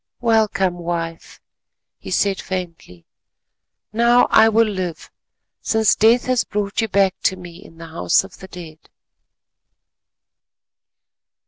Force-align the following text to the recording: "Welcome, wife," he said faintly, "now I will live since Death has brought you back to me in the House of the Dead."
"Welcome, 0.19 0.79
wife," 0.79 1.39
he 1.99 2.09
said 2.09 2.41
faintly, 2.41 3.05
"now 3.93 4.25
I 4.31 4.49
will 4.49 4.67
live 4.67 5.11
since 5.61 5.93
Death 5.93 6.25
has 6.25 6.43
brought 6.43 6.81
you 6.81 6.87
back 6.87 7.13
to 7.21 7.35
me 7.35 7.57
in 7.57 7.77
the 7.77 7.85
House 7.85 8.23
of 8.23 8.39
the 8.39 8.47
Dead." 8.47 8.79